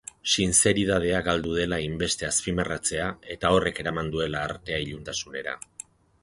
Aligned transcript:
Sinzeridadea 0.35 1.19
galdu 1.27 1.51
dela 1.57 1.77
hainbeste 1.83 2.27
azpimarratzea, 2.29 3.11
eta 3.37 3.53
horrek 3.59 3.83
eraman 3.85 4.11
duela 4.17 4.43
artea 4.49 4.81
iluntasunera. 4.87 5.55